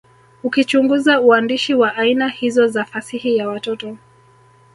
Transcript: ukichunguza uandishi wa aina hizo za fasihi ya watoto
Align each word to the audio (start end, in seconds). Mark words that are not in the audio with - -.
ukichunguza 0.43 1.21
uandishi 1.21 1.73
wa 1.73 1.95
aina 1.95 2.29
hizo 2.29 2.67
za 2.67 2.85
fasihi 2.85 3.37
ya 3.37 3.47
watoto 3.47 3.97